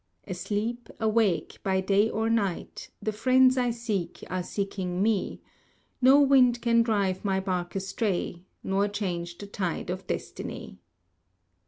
Asleep, 0.25 0.89
awake, 0.99 1.59
by 1.61 1.75
night 1.75 2.09
or 2.11 2.27
day, 2.27 2.67
The 3.03 3.11
friends 3.11 3.55
I 3.55 3.69
seek 3.69 4.23
are 4.31 4.41
seeking 4.41 4.99
me; 4.99 5.41
No 6.01 6.19
wind 6.19 6.59
can 6.59 6.81
drive 6.81 7.23
my 7.23 7.39
bark 7.39 7.75
astray, 7.75 8.41
Nor 8.63 8.87
change 8.87 9.37
the 9.37 9.45
tide 9.45 9.91
of 9.91 10.07
destiny. 10.07 10.79